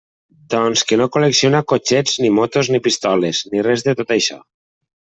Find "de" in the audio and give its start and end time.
3.91-3.99